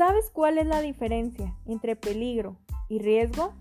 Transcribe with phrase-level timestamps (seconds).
[0.00, 2.56] ¿Sabes cuál es la diferencia entre peligro
[2.88, 3.52] y riesgo?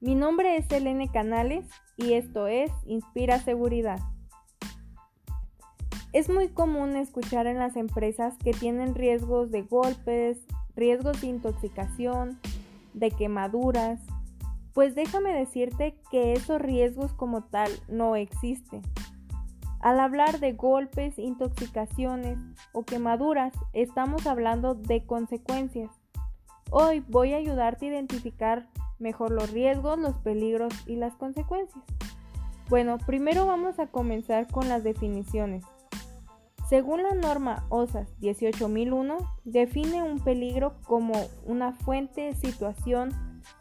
[0.00, 1.64] Mi nombre es Elene Canales
[1.96, 4.00] y esto es Inspira Seguridad.
[6.12, 10.40] Es muy común escuchar en las empresas que tienen riesgos de golpes,
[10.74, 12.38] riesgos de intoxicación,
[12.92, 13.98] de quemaduras,
[14.74, 18.82] pues déjame decirte que esos riesgos como tal no existen.
[19.86, 22.38] Al hablar de golpes, intoxicaciones
[22.72, 25.92] o quemaduras, estamos hablando de consecuencias.
[26.72, 28.66] Hoy voy a ayudarte a identificar
[28.98, 31.84] mejor los riesgos, los peligros y las consecuencias.
[32.68, 35.64] Bueno, primero vamos a comenzar con las definiciones.
[36.68, 41.12] Según la norma OSAS 18001, define un peligro como
[41.44, 43.10] una fuente, situación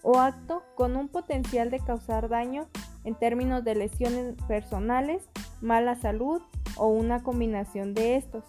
[0.01, 2.65] o acto con un potencial de causar daño
[3.03, 5.29] en términos de lesiones personales,
[5.61, 6.41] mala salud
[6.77, 8.43] o una combinación de estos.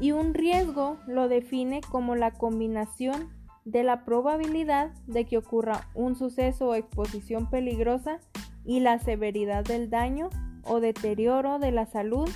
[0.00, 3.28] Y un riesgo lo define como la combinación
[3.64, 8.18] de la probabilidad de que ocurra un suceso o exposición peligrosa
[8.64, 10.30] y la severidad del daño
[10.64, 12.28] o deterioro de la salud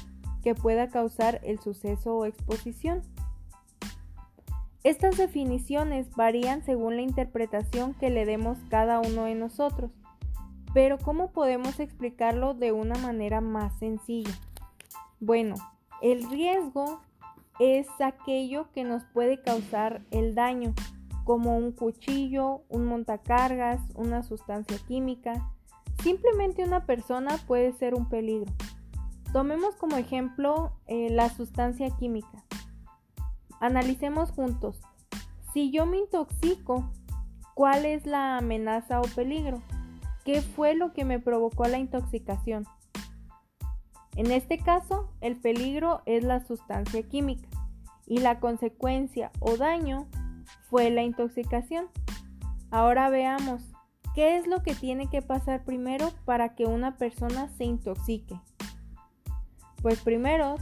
[0.42, 3.02] que pueda causar el suceso o exposición.
[4.82, 9.90] Estas definiciones varían según la interpretación que le demos cada uno de nosotros,
[10.74, 14.34] pero ¿cómo podemos explicarlo de una manera más sencilla?
[15.20, 15.54] Bueno,
[16.02, 17.00] el riesgo
[17.60, 20.74] es aquello que nos puede causar el daño,
[21.22, 25.48] como un cuchillo, un montacargas, una sustancia química.
[26.02, 28.52] Simplemente una persona puede ser un peligro.
[29.32, 32.44] Tomemos como ejemplo eh, la sustancia química.
[33.60, 34.80] Analicemos juntos.
[35.52, 36.90] Si yo me intoxico,
[37.54, 39.62] ¿cuál es la amenaza o peligro?
[40.24, 42.66] ¿Qué fue lo que me provocó la intoxicación?
[44.16, 47.46] En este caso, el peligro es la sustancia química
[48.06, 50.06] y la consecuencia o daño
[50.70, 51.88] fue la intoxicación.
[52.70, 53.62] Ahora veamos,
[54.14, 58.40] ¿qué es lo que tiene que pasar primero para que una persona se intoxique?
[59.82, 60.56] Pues primero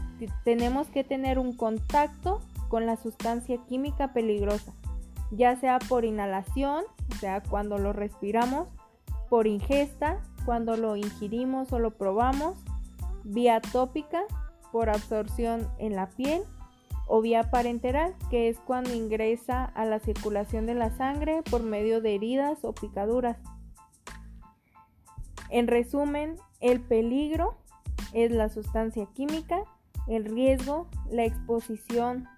[0.44, 4.72] tenemos que tener un contacto con la sustancia química peligrosa,
[5.30, 8.66] ya sea por inhalación, o sea, cuando lo respiramos,
[9.32, 12.58] por ingesta, cuando lo ingirimos o lo probamos,
[13.24, 14.24] vía tópica,
[14.70, 16.42] por absorción en la piel,
[17.06, 22.02] o vía parenteral, que es cuando ingresa a la circulación de la sangre por medio
[22.02, 23.38] de heridas o picaduras.
[25.48, 27.56] En resumen, el peligro
[28.12, 29.64] es la sustancia química,
[30.08, 32.28] el riesgo, la exposición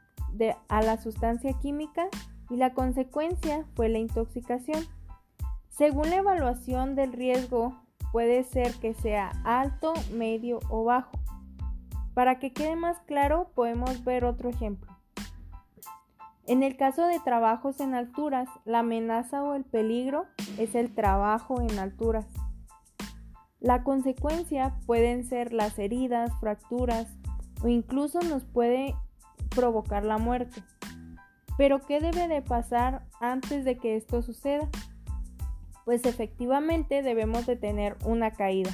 [0.69, 2.07] a la sustancia química
[2.51, 4.87] y la consecuencia fue la intoxicación.
[5.77, 7.75] Según la evaluación del riesgo,
[8.13, 11.19] puede ser que sea alto, medio o bajo.
[12.15, 14.97] Para que quede más claro, podemos ver otro ejemplo.
[16.47, 20.27] En el caso de trabajos en alturas, la amenaza o el peligro
[20.59, 22.27] es el trabajo en alturas.
[23.59, 27.09] La consecuencia pueden ser las heridas, fracturas
[27.65, 28.95] o incluso nos puede
[29.51, 30.63] provocar la muerte.
[31.59, 34.69] Pero ¿qué debe de pasar antes de que esto suceda?
[35.85, 38.71] Pues efectivamente debemos de tener una caída.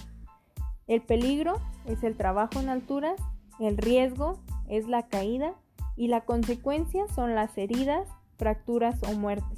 [0.87, 3.21] El peligro es el trabajo en alturas,
[3.59, 5.55] el riesgo es la caída
[5.97, 9.57] y la consecuencia son las heridas, fracturas o muerte.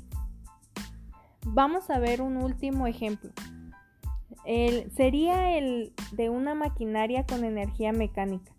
[1.46, 3.30] Vamos a ver un último ejemplo
[4.94, 8.52] sería el de una maquinaria con energía mecánica.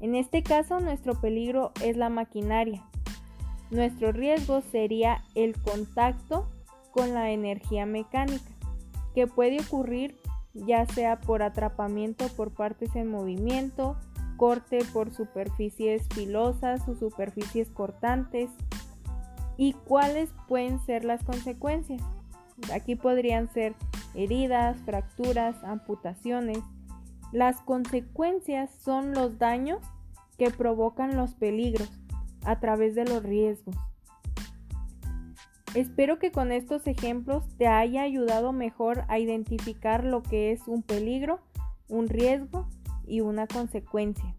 [0.00, 2.84] En este caso, nuestro peligro es la maquinaria.
[3.70, 6.48] Nuestro riesgo sería el contacto
[6.92, 8.50] con la energía mecánica,
[9.14, 10.16] que puede ocurrir
[10.54, 13.96] ya sea por atrapamiento por partes en movimiento,
[14.36, 18.50] corte por superficies filosas o superficies cortantes.
[19.56, 22.00] ¿Y cuáles pueden ser las consecuencias?
[22.72, 23.74] Aquí podrían ser
[24.14, 26.58] heridas, fracturas, amputaciones.
[27.32, 29.80] Las consecuencias son los daños
[30.38, 31.90] que provocan los peligros
[32.44, 33.76] a través de los riesgos.
[35.74, 40.82] Espero que con estos ejemplos te haya ayudado mejor a identificar lo que es un
[40.82, 41.40] peligro,
[41.88, 42.66] un riesgo
[43.06, 44.34] y una consecuencia.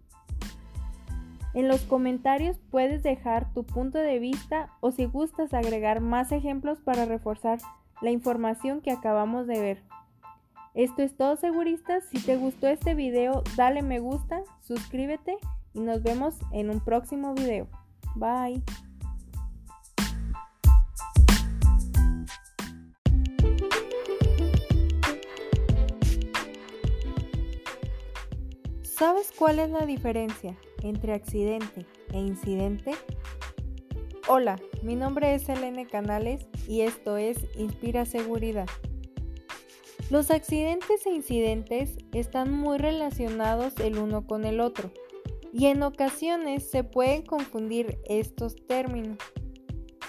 [1.54, 6.80] En los comentarios puedes dejar tu punto de vista o si gustas agregar más ejemplos
[6.80, 7.60] para reforzar
[8.02, 9.84] la información que acabamos de ver.
[10.76, 15.38] Esto es todo seguristas, si te gustó este video dale me gusta, suscríbete
[15.74, 17.68] y nos vemos en un próximo video.
[18.16, 18.64] Bye.
[29.00, 32.92] ¿Sabes cuál es la diferencia entre accidente e incidente?
[34.28, 38.68] Hola, mi nombre es Elene Canales y esto es Inspira Seguridad.
[40.10, 44.92] Los accidentes e incidentes están muy relacionados el uno con el otro
[45.54, 49.18] y en ocasiones se pueden confundir estos términos.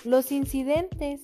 [0.03, 1.21] Los incidentes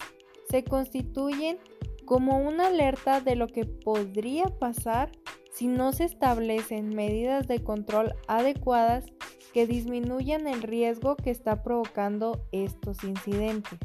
[0.48, 1.58] se constituyen
[2.04, 5.10] como una alerta de lo que podría pasar
[5.56, 9.06] si no se establecen medidas de control adecuadas
[9.54, 13.78] que disminuyan el riesgo que está provocando estos incidentes.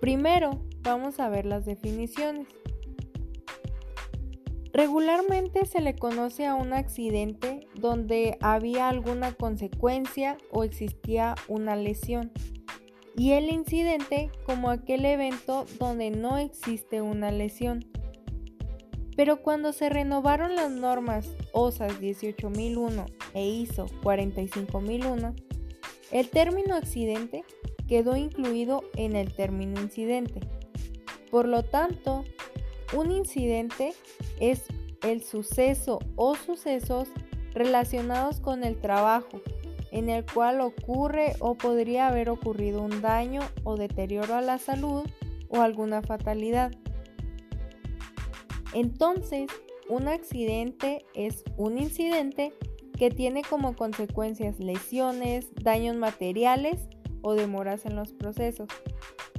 [0.00, 2.46] Primero, vamos a ver las definiciones.
[4.72, 12.30] Regularmente se le conoce a un accidente donde había alguna consecuencia o existía una lesión
[13.16, 17.91] y el incidente como aquel evento donde no existe una lesión.
[19.16, 25.34] Pero cuando se renovaron las normas OSAS 18001 e ISO 45001,
[26.10, 27.44] el término accidente
[27.88, 30.40] quedó incluido en el término incidente.
[31.30, 32.24] Por lo tanto,
[32.94, 33.94] un incidente
[34.40, 34.64] es
[35.02, 37.08] el suceso o sucesos
[37.54, 39.40] relacionados con el trabajo
[39.90, 45.04] en el cual ocurre o podría haber ocurrido un daño o deterioro a la salud
[45.48, 46.72] o alguna fatalidad.
[48.72, 49.48] Entonces,
[49.88, 52.52] un accidente es un incidente
[52.98, 56.88] que tiene como consecuencias lesiones, daños materiales
[57.22, 58.68] o demoras en los procesos.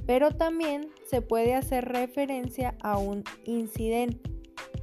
[0.06, 4.30] Pero también se puede hacer referencia a un incidente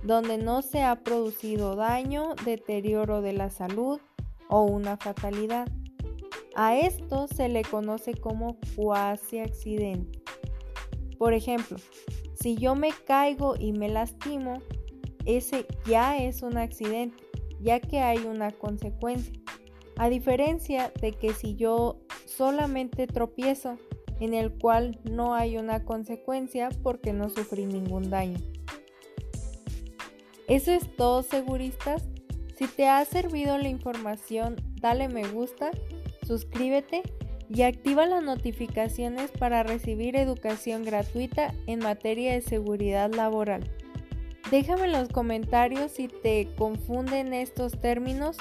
[0.03, 3.99] donde no se ha producido daño, deterioro de la salud
[4.49, 5.67] o una fatalidad.
[6.55, 10.21] A esto se le conoce como cuasi accidente.
[11.17, 11.77] Por ejemplo,
[12.41, 14.61] si yo me caigo y me lastimo,
[15.25, 17.23] ese ya es un accidente,
[17.61, 19.33] ya que hay una consecuencia.
[19.97, 23.77] A diferencia de que si yo solamente tropiezo,
[24.19, 28.37] en el cual no hay una consecuencia porque no sufrí ningún daño.
[30.47, 32.03] Eso es todo, seguristas.
[32.55, 35.71] Si te ha servido la información, dale me gusta,
[36.25, 37.01] suscríbete
[37.53, 43.69] y activa las notificaciones para recibir educación gratuita en materia de seguridad laboral.
[44.49, 48.37] Déjame en los comentarios si te confunden estos términos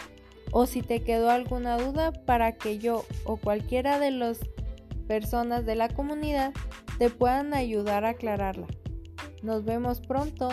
[0.53, 4.39] o si te quedó alguna duda para que yo o cualquiera de las
[5.09, 6.53] personas de la comunidad
[6.99, 8.67] te puedan ayudar a aclararla.
[9.43, 10.51] Nos vemos pronto.